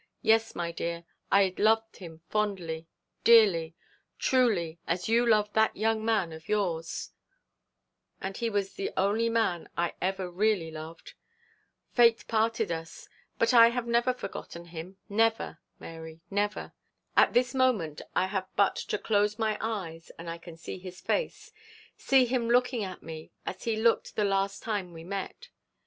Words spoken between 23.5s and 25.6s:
he looked the last time we met.